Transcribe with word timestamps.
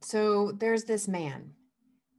So 0.00 0.52
there's 0.52 0.84
this 0.84 1.08
man 1.08 1.52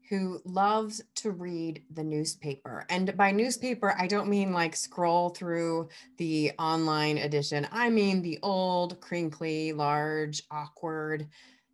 who 0.09 0.41
loves 0.43 1.03
to 1.13 1.29
read 1.29 1.83
the 1.93 2.03
newspaper. 2.03 2.83
And 2.89 3.15
by 3.15 3.31
newspaper, 3.31 3.93
I 3.97 4.07
don't 4.07 4.27
mean 4.27 4.51
like 4.51 4.75
scroll 4.75 5.29
through 5.29 5.89
the 6.17 6.51
online 6.57 7.19
edition. 7.19 7.67
I 7.71 7.89
mean 7.89 8.21
the 8.21 8.39
old, 8.41 8.99
crinkly, 9.01 9.71
large, 9.71 10.41
awkward 10.49 11.27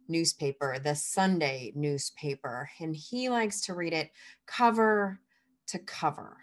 newspaper, 0.09 0.77
the 0.79 0.95
Sunday 0.95 1.71
newspaper. 1.75 2.69
And 2.79 2.93
he 2.93 3.29
likes 3.29 3.61
to 3.61 3.73
read 3.73 3.93
it 3.93 4.11
cover 4.45 5.21
to 5.67 5.79
cover, 5.79 6.37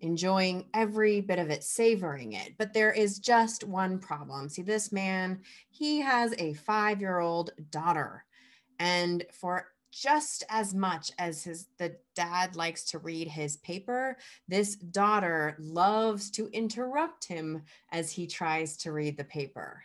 enjoying 0.00 0.66
every 0.74 1.20
bit 1.20 1.38
of 1.38 1.50
it, 1.50 1.62
savoring 1.62 2.32
it. 2.32 2.54
But 2.58 2.74
there 2.74 2.92
is 2.92 3.20
just 3.20 3.62
one 3.62 4.00
problem. 4.00 4.48
See, 4.48 4.62
this 4.62 4.90
man, 4.90 5.40
he 5.70 6.00
has 6.00 6.34
a 6.38 6.54
five 6.54 7.00
year 7.00 7.20
old 7.20 7.50
daughter. 7.70 8.24
And 8.78 9.24
for 9.32 9.66
just 9.90 10.44
as 10.50 10.74
much 10.74 11.10
as 11.18 11.44
his 11.44 11.68
the 11.78 11.96
dad 12.14 12.54
likes 12.56 12.84
to 12.84 12.98
read 12.98 13.26
his 13.26 13.56
paper 13.58 14.18
this 14.46 14.76
daughter 14.76 15.56
loves 15.58 16.30
to 16.30 16.46
interrupt 16.48 17.24
him 17.24 17.62
as 17.90 18.12
he 18.12 18.26
tries 18.26 18.76
to 18.76 18.92
read 18.92 19.16
the 19.16 19.24
paper 19.24 19.82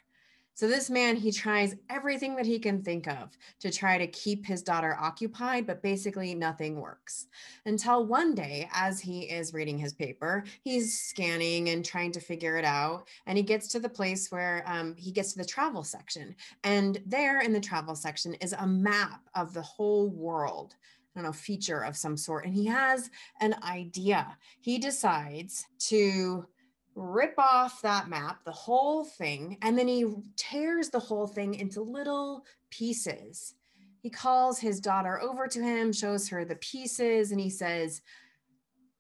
so 0.54 0.68
this 0.68 0.90
man 0.90 1.16
he 1.16 1.32
tries 1.32 1.76
everything 1.90 2.36
that 2.36 2.46
he 2.46 2.60
can 2.60 2.82
think 2.82 3.08
of 3.08 3.38
to 3.60 3.72
try 3.72 3.98
to 3.98 4.08
keep 4.08 4.46
his 4.46 4.62
daughter 4.62 4.98
occupied 5.00 5.66
but 5.66 5.82
basically 5.82 6.34
nothing 6.34 6.80
works 6.80 7.28
until 7.66 8.06
one 8.06 8.34
day 8.36 8.68
as 8.74 9.00
he 9.00 9.22
is 9.22 9.54
reading 9.54 9.78
his 9.78 9.94
paper 9.94 10.44
he's 10.64 11.00
scanning 11.00 11.70
and 11.70 11.86
trying 11.86 12.12
to 12.12 12.20
figure 12.20 12.58
it 12.58 12.66
out 12.66 13.08
and 13.26 13.38
he 13.38 13.44
gets 13.44 13.68
to 13.68 13.80
the 13.80 13.90
place 13.90 14.32
where 14.32 14.64
um, 14.66 14.96
he 14.98 15.12
gets 15.12 15.34
to 15.34 15.40
the 15.40 15.46
travel 15.46 15.84
section 15.84 16.36
and 16.64 17.02
there 17.06 17.42
in 17.42 17.54
the 17.54 17.60
travel 17.60 17.96
section 17.96 18.34
is 18.36 18.54
a 18.54 18.68
map 18.68 19.22
of 19.36 19.54
the 19.54 19.62
whole 19.62 20.10
world 20.10 20.76
I 21.16 21.20
don't 21.20 21.26
know, 21.26 21.34
feature 21.34 21.82
of 21.82 21.96
some 21.96 22.18
sort. 22.18 22.46
And 22.46 22.56
he 22.56 22.66
has 22.66 23.12
an 23.40 23.56
idea. 23.64 24.36
He 24.62 24.80
decides 24.80 25.68
to 25.90 26.48
rip 26.96 27.34
off 27.38 27.82
that 27.82 28.10
map, 28.10 28.44
the 28.46 28.52
whole 28.52 29.04
thing, 29.04 29.58
and 29.62 29.78
then 29.78 29.88
he 29.88 30.06
tears 30.36 30.90
the 30.90 31.00
whole 31.00 31.28
thing 31.28 31.56
into 31.56 31.82
little 31.82 32.46
pieces. 32.70 33.56
He 34.02 34.10
calls 34.10 34.60
his 34.60 34.80
daughter 34.80 35.22
over 35.22 35.48
to 35.48 35.62
him, 35.62 35.94
shows 35.94 36.28
her 36.30 36.44
the 36.44 36.56
pieces, 36.56 37.32
and 37.32 37.40
he 37.40 37.50
says, 37.50 38.02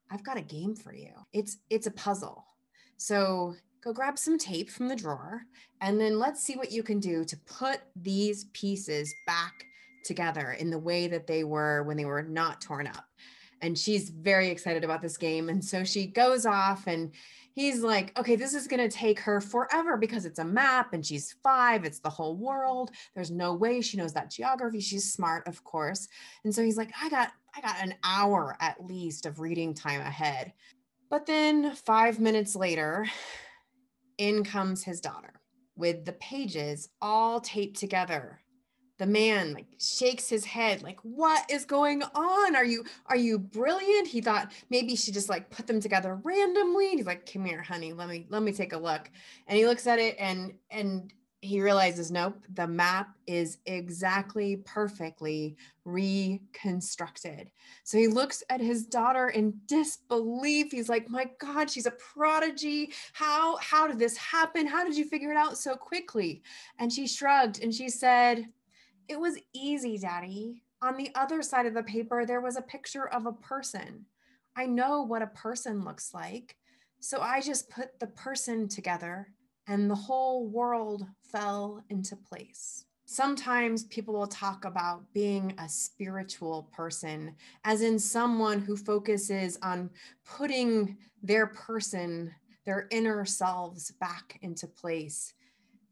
I've 0.09 0.23
got 0.23 0.37
a 0.37 0.41
game 0.41 0.75
for 0.75 0.93
you. 0.93 1.11
It's 1.33 1.57
it's 1.69 1.87
a 1.87 1.91
puzzle. 1.91 2.45
So 2.97 3.55
go 3.83 3.91
grab 3.91 4.17
some 4.17 4.37
tape 4.37 4.69
from 4.69 4.87
the 4.87 4.95
drawer 4.95 5.41
and 5.81 5.99
then 5.99 6.17
let's 6.17 6.41
see 6.41 6.55
what 6.55 6.71
you 6.71 6.83
can 6.83 6.99
do 6.99 7.25
to 7.25 7.37
put 7.45 7.81
these 7.95 8.45
pieces 8.53 9.13
back 9.27 9.65
together 10.05 10.51
in 10.51 10.69
the 10.69 10.79
way 10.79 11.07
that 11.07 11.27
they 11.27 11.43
were 11.43 11.83
when 11.83 11.97
they 11.97 12.05
were 12.05 12.21
not 12.21 12.61
torn 12.61 12.87
up. 12.87 13.05
And 13.61 13.77
she's 13.77 14.09
very 14.09 14.49
excited 14.49 14.83
about 14.83 15.01
this 15.01 15.17
game. 15.17 15.49
And 15.49 15.63
so 15.63 15.83
she 15.83 16.05
goes 16.05 16.45
off 16.45 16.87
and 16.87 17.11
he's 17.53 17.81
like, 17.81 18.17
okay, 18.17 18.35
this 18.35 18.53
is 18.53 18.67
going 18.67 18.87
to 18.87 18.95
take 18.95 19.19
her 19.19 19.39
forever 19.39 19.97
because 19.97 20.25
it's 20.25 20.39
a 20.39 20.45
map 20.45 20.93
and 20.93 21.05
she's 21.05 21.35
five. 21.43 21.85
It's 21.85 21.99
the 21.99 22.09
whole 22.09 22.35
world. 22.35 22.91
There's 23.15 23.31
no 23.31 23.53
way 23.53 23.81
she 23.81 23.97
knows 23.97 24.13
that 24.13 24.31
geography. 24.31 24.79
She's 24.79 25.13
smart, 25.13 25.47
of 25.47 25.63
course. 25.63 26.07
And 26.43 26.53
so 26.53 26.63
he's 26.63 26.77
like, 26.77 26.91
I 27.01 27.09
got, 27.09 27.31
I 27.55 27.61
got 27.61 27.81
an 27.81 27.95
hour 28.03 28.57
at 28.59 28.83
least 28.83 29.25
of 29.25 29.39
reading 29.39 29.73
time 29.73 30.01
ahead. 30.01 30.53
But 31.09 31.25
then 31.25 31.75
five 31.75 32.19
minutes 32.19 32.55
later, 32.55 33.05
in 34.17 34.43
comes 34.43 34.83
his 34.83 34.99
daughter 34.99 35.33
with 35.75 36.05
the 36.05 36.13
pages 36.13 36.89
all 37.01 37.39
taped 37.39 37.77
together 37.79 38.39
the 38.99 39.05
man 39.05 39.53
like 39.53 39.65
shakes 39.79 40.29
his 40.29 40.45
head 40.45 40.83
like 40.83 40.99
what 41.01 41.49
is 41.49 41.65
going 41.65 42.03
on? 42.03 42.55
Are 42.55 42.65
you 42.65 42.83
are 43.07 43.17
you 43.17 43.39
brilliant? 43.39 44.07
He 44.07 44.21
thought 44.21 44.51
maybe 44.69 44.95
she 44.95 45.11
just 45.11 45.29
like 45.29 45.49
put 45.49 45.67
them 45.67 45.79
together 45.79 46.19
randomly 46.23 46.89
and 46.89 46.99
he's 46.99 47.07
like 47.07 47.31
come 47.31 47.45
here 47.45 47.61
honey 47.61 47.93
let 47.93 48.07
me 48.07 48.27
let 48.29 48.43
me 48.43 48.51
take 48.51 48.73
a 48.73 48.77
look. 48.77 49.09
And 49.47 49.57
he 49.57 49.65
looks 49.65 49.87
at 49.87 49.99
it 49.99 50.15
and 50.19 50.53
and 50.69 51.11
he 51.41 51.59
realizes 51.59 52.09
nope 52.09 52.41
the 52.53 52.65
map 52.65 53.17
is 53.27 53.57
exactly 53.65 54.57
perfectly 54.63 55.57
reconstructed. 55.85 57.51
So 57.83 57.97
he 57.97 58.07
looks 58.07 58.43
at 58.49 58.61
his 58.61 58.85
daughter 58.85 59.27
in 59.29 59.59
disbelief. 59.65 60.71
He's 60.71 60.87
like 60.87 61.09
my 61.09 61.29
god 61.39 61.69
she's 61.69 61.87
a 61.87 61.91
prodigy. 61.91 62.93
How 63.13 63.57
how 63.57 63.87
did 63.87 63.97
this 63.97 64.17
happen? 64.17 64.67
How 64.67 64.83
did 64.83 64.95
you 64.95 65.05
figure 65.05 65.31
it 65.31 65.37
out 65.37 65.57
so 65.57 65.75
quickly? 65.75 66.43
And 66.77 66.93
she 66.93 67.07
shrugged 67.07 67.61
and 67.61 67.73
she 67.73 67.89
said 67.89 68.45
it 69.07 69.19
was 69.19 69.39
easy, 69.53 69.97
Daddy. 69.97 70.63
On 70.81 70.97
the 70.97 71.11
other 71.15 71.41
side 71.41 71.65
of 71.65 71.73
the 71.73 71.83
paper, 71.83 72.25
there 72.25 72.41
was 72.41 72.57
a 72.57 72.61
picture 72.61 73.07
of 73.07 73.25
a 73.25 73.33
person. 73.33 74.05
I 74.55 74.65
know 74.65 75.01
what 75.01 75.21
a 75.21 75.27
person 75.27 75.83
looks 75.83 76.13
like. 76.13 76.55
So 76.99 77.19
I 77.21 77.41
just 77.41 77.69
put 77.69 77.99
the 77.99 78.07
person 78.07 78.67
together 78.67 79.27
and 79.67 79.89
the 79.89 79.95
whole 79.95 80.47
world 80.47 81.05
fell 81.31 81.83
into 81.89 82.15
place. 82.15 82.85
Sometimes 83.05 83.83
people 83.85 84.13
will 84.13 84.27
talk 84.27 84.65
about 84.65 85.03
being 85.13 85.53
a 85.57 85.67
spiritual 85.67 86.69
person, 86.73 87.35
as 87.63 87.81
in 87.81 87.99
someone 87.99 88.59
who 88.59 88.75
focuses 88.75 89.57
on 89.61 89.89
putting 90.25 90.97
their 91.21 91.47
person, 91.47 92.33
their 92.65 92.87
inner 92.91 93.25
selves 93.25 93.91
back 93.99 94.39
into 94.41 94.67
place 94.67 95.33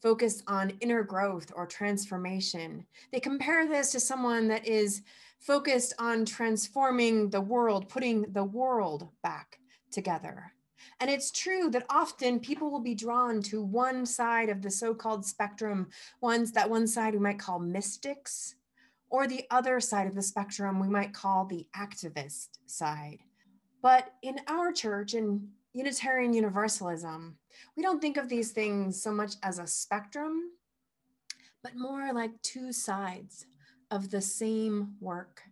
focused 0.01 0.44
on 0.47 0.73
inner 0.79 1.03
growth 1.03 1.51
or 1.56 1.66
transformation. 1.66 2.85
They 3.12 3.19
compare 3.19 3.67
this 3.67 3.91
to 3.91 4.00
someone 4.00 4.47
that 4.47 4.67
is 4.67 5.03
focused 5.39 5.94
on 6.00 6.25
transforming 6.25 7.29
the 7.29 7.41
world, 7.41 7.89
putting 7.89 8.31
the 8.34 8.44
world 8.44 9.09
back 9.23 9.59
together. 9.91 10.53
And 11.00 11.09
it's 11.09 11.31
true 11.31 11.69
that 11.72 11.85
often 11.89 12.39
people 12.39 12.72
will 12.72 12.79
be 12.79 12.95
drawn 12.95 13.41
to 13.44 13.62
one 13.62 14.06
side 14.06 14.50
of 14.50 14.62
the 14.62 14.72
so 14.72 14.94
called 14.94 15.25
spectrum, 15.25 15.88
ones 16.22 16.51
that 16.53 16.69
one 16.69 16.88
side 16.88 17.13
we 17.13 17.19
might 17.19 17.39
call 17.39 17.59
mystics, 17.59 18.56
or 19.09 19.28
the 19.28 19.45
other 19.51 19.79
side 19.79 20.07
of 20.07 20.16
the 20.16 20.22
spectrum 20.22 20.79
we 20.79 20.88
might 20.88 21.13
call 21.13 21.45
the 21.45 21.68
activist 21.75 22.50
side. 22.66 23.19
But 23.81 24.13
in 24.22 24.39
our 24.47 24.72
church, 24.72 25.13
and 25.13 25.50
Unitarian 25.74 26.34
Universalism, 26.34 27.38
we 27.78 27.84
don't 27.84 28.02
think 28.02 28.18
of 28.18 28.28
these 28.28 28.52
things 28.52 29.02
so 29.02 29.12
much 29.12 29.36
as 29.42 29.58
a 29.58 29.68
spectrum, 29.68 30.52
but 31.64 31.78
more 31.78 32.12
like 32.14 32.42
two 32.42 32.74
sides 32.74 33.46
of 33.90 34.10
the 34.12 34.22
same 34.22 34.96
work. 35.00 35.44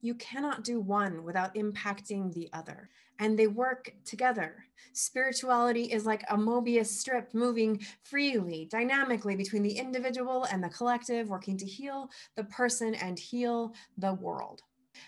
You 0.00 0.16
cannot 0.16 0.64
do 0.64 0.80
one 0.80 1.22
without 1.22 1.54
impacting 1.54 2.32
the 2.32 2.48
other, 2.52 2.90
and 3.20 3.38
they 3.38 3.46
work 3.46 3.92
together. 4.04 4.64
Spirituality 4.94 5.84
is 5.84 6.04
like 6.04 6.24
a 6.28 6.36
Mobius 6.36 6.86
strip 6.86 7.32
moving 7.32 7.80
freely, 8.02 8.66
dynamically 8.68 9.36
between 9.36 9.62
the 9.62 9.78
individual 9.78 10.42
and 10.44 10.62
the 10.62 10.70
collective, 10.70 11.28
working 11.28 11.56
to 11.58 11.66
heal 11.66 12.10
the 12.34 12.44
person 12.44 12.96
and 12.96 13.16
heal 13.16 13.74
the 13.96 14.14
world. 14.14 14.62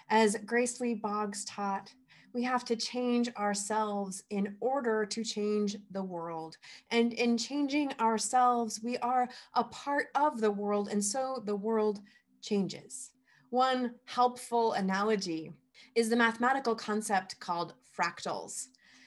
As 0.08 0.36
Grace 0.46 0.80
Lee 0.80 0.94
Boggs 0.94 1.44
taught, 1.44 1.92
we 2.34 2.42
have 2.42 2.64
to 2.64 2.76
change 2.76 3.30
ourselves 3.36 4.24
in 4.30 4.56
order 4.60 5.06
to 5.06 5.24
change 5.24 5.76
the 5.92 6.02
world. 6.02 6.56
And 6.90 7.12
in 7.12 7.38
changing 7.38 7.92
ourselves, 8.00 8.80
we 8.82 8.98
are 8.98 9.28
a 9.54 9.64
part 9.64 10.08
of 10.16 10.40
the 10.40 10.50
world, 10.50 10.88
and 10.90 11.02
so 11.02 11.42
the 11.46 11.54
world 11.54 12.00
changes. 12.42 13.12
One 13.50 13.94
helpful 14.04 14.72
analogy 14.72 15.52
is 15.94 16.08
the 16.10 16.16
mathematical 16.16 16.74
concept 16.74 17.38
called 17.38 17.74
fractals. 17.96 18.66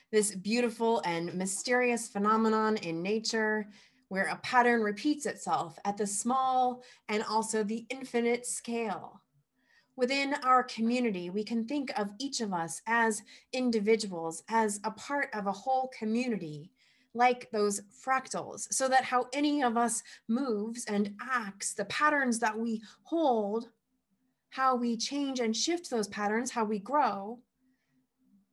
This 0.09 0.33
beautiful 0.33 1.01
and 1.03 1.33
mysterious 1.33 2.07
phenomenon 2.07 2.77
in 2.77 3.03
nature 3.03 3.67
where 4.07 4.27
a 4.27 4.37
pattern 4.37 4.81
repeats 4.81 5.25
itself 5.25 5.77
at 5.83 5.97
the 5.97 6.07
small 6.07 6.81
and 7.09 7.25
also 7.29 7.61
the 7.61 7.85
infinite 7.89 8.45
scale 8.45 9.21
within 9.97 10.35
our 10.43 10.63
community, 10.63 11.29
we 11.29 11.43
can 11.43 11.65
think 11.65 11.91
of 11.99 12.11
each 12.19 12.39
of 12.39 12.53
us 12.53 12.81
as 12.87 13.23
individuals, 13.51 14.43
as 14.47 14.79
a 14.85 14.91
part 14.91 15.29
of 15.33 15.47
a 15.47 15.51
whole 15.51 15.91
community, 15.97 16.71
like 17.13 17.49
those 17.51 17.81
fractals, 18.05 18.71
so 18.71 18.87
that 18.87 19.03
how 19.03 19.25
any 19.33 19.63
of 19.63 19.75
us 19.75 20.03
moves 20.27 20.85
and 20.85 21.15
acts, 21.19 21.73
the 21.73 21.85
patterns 21.85 22.39
that 22.39 22.57
we 22.57 22.81
hold, 23.01 23.69
how 24.51 24.75
we 24.75 24.95
change 24.95 25.39
and 25.39 25.57
shift 25.57 25.89
those 25.89 26.07
patterns, 26.07 26.51
how 26.51 26.63
we 26.63 26.79
grow, 26.79 27.39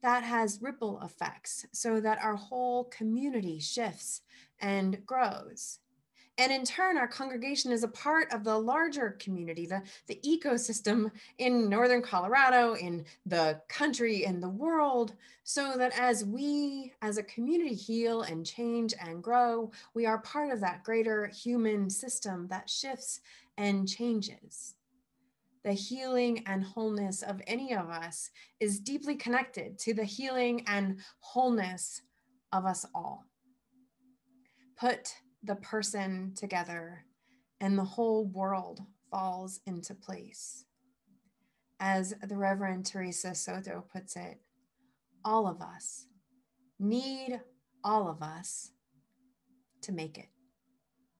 that 0.02 0.24
has 0.24 0.60
ripple 0.60 1.00
effects 1.02 1.66
so 1.72 2.00
that 2.00 2.22
our 2.22 2.36
whole 2.36 2.84
community 2.84 3.58
shifts 3.58 4.22
and 4.60 5.04
grows. 5.06 5.78
And 6.36 6.50
in 6.52 6.64
turn, 6.64 6.98
our 6.98 7.06
congregation 7.06 7.70
is 7.70 7.84
a 7.84 7.88
part 7.88 8.32
of 8.32 8.42
the 8.42 8.58
larger 8.58 9.16
community, 9.20 9.66
the, 9.66 9.82
the 10.08 10.18
ecosystem 10.26 11.12
in 11.38 11.68
Northern 11.68 12.02
Colorado, 12.02 12.74
in 12.74 13.04
the 13.24 13.60
country, 13.68 14.24
in 14.24 14.40
the 14.40 14.48
world, 14.48 15.14
so 15.44 15.74
that 15.76 15.96
as 15.96 16.24
we 16.24 16.92
as 17.02 17.18
a 17.18 17.22
community 17.22 17.74
heal 17.74 18.22
and 18.22 18.44
change 18.44 18.94
and 19.00 19.22
grow, 19.22 19.70
we 19.94 20.06
are 20.06 20.18
part 20.18 20.52
of 20.52 20.58
that 20.60 20.82
greater 20.82 21.28
human 21.28 21.88
system 21.88 22.48
that 22.48 22.68
shifts 22.68 23.20
and 23.56 23.88
changes. 23.88 24.74
the 25.64 25.72
healing 25.72 26.42
and 26.46 26.62
wholeness 26.62 27.22
of 27.22 27.40
any 27.46 27.74
of 27.74 27.88
us 27.88 28.30
is 28.60 28.78
deeply 28.78 29.16
connected 29.16 29.78
to 29.78 29.94
the 29.94 30.04
healing 30.04 30.62
and 30.66 30.98
wholeness 31.20 32.02
of 32.52 32.66
us 32.66 32.84
all. 32.94 33.24
Put 34.76 35.14
the 35.44 35.56
person 35.56 36.32
together, 36.34 37.04
and 37.60 37.78
the 37.78 37.84
whole 37.84 38.26
world 38.26 38.80
falls 39.10 39.60
into 39.66 39.94
place. 39.94 40.64
As 41.78 42.14
the 42.22 42.36
Reverend 42.36 42.86
Theresa 42.86 43.34
Soto 43.34 43.84
puts 43.92 44.16
it, 44.16 44.40
all 45.24 45.46
of 45.46 45.60
us 45.60 46.06
need 46.78 47.40
all 47.82 48.08
of 48.08 48.22
us 48.22 48.72
to 49.82 49.92
make 49.92 50.18
it. 50.18 50.33